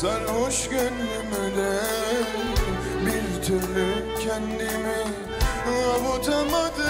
[0.00, 1.80] Sarhoş gönlümü de
[3.06, 4.98] bir türlü kendimi
[5.68, 6.86] avutamadım.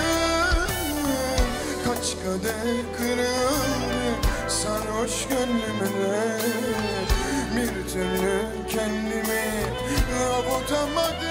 [1.85, 3.97] Kaç kadeh kırıldı
[4.49, 6.39] sarhoş gönlümüne
[7.57, 9.45] Bir türlü kendimi
[10.37, 11.27] avutamadım.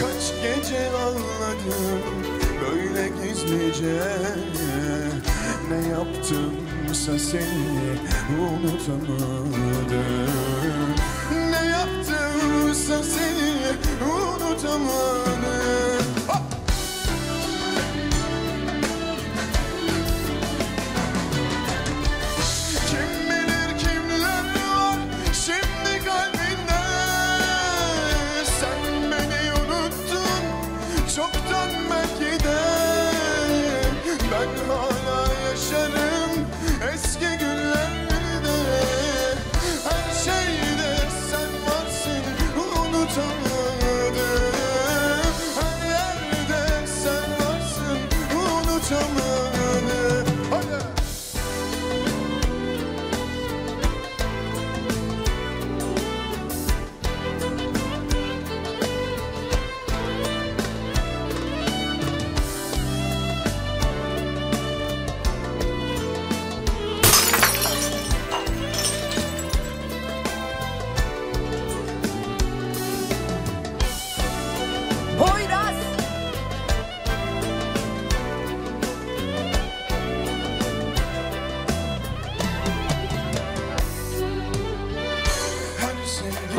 [0.00, 2.02] Kaç gece ağladım
[2.60, 4.02] böyle gizlice.
[5.70, 9.50] Ne yaptımsa seni unutamadım.
[11.50, 13.72] Ne yaptımsa seni
[14.12, 15.29] unutamadım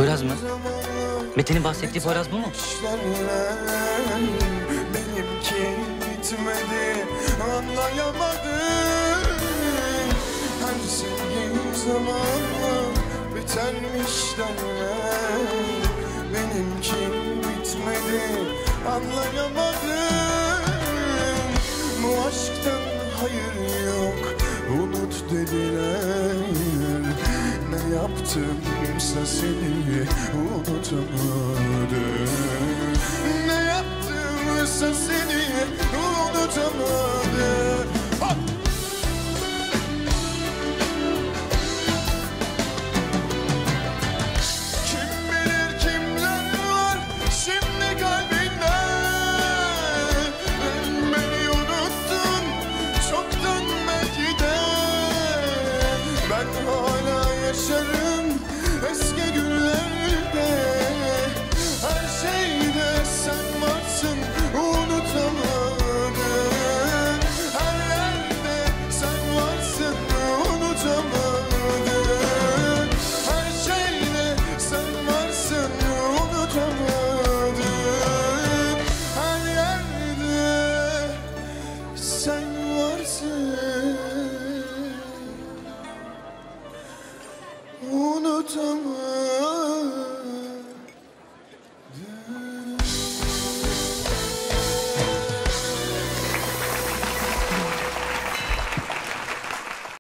[0.02, 0.32] Poyraz mı?
[1.36, 2.46] Metin'in bahsettiği Poyraz bu mu?
[4.94, 5.64] Benimki
[6.02, 7.06] bitmedi.
[7.44, 8.52] Anlayamadım.
[10.62, 12.84] Her sevgi zamanı
[13.36, 15.42] bitermiş derler.
[16.34, 17.02] Benimki
[17.38, 18.24] bitmedi.
[18.88, 20.64] Anlayamadım.
[22.04, 22.82] Bu aşktan
[23.20, 24.36] hayır yok.
[24.80, 26.61] Unut dediler
[27.94, 31.90] yaptımsa seni unutamadım
[33.48, 35.42] Ne yaptımsa seni
[35.98, 37.88] unutamadım
[38.20, 38.38] Hop!
[44.86, 46.98] Kim bilir kimler var
[47.46, 48.76] şimdi kalbinde
[50.62, 52.44] Ben beni unuttun
[53.10, 54.56] çoktan belki de.
[56.30, 56.48] Ben
[57.54, 58.11] 生日。
[88.44, 89.21] tutamam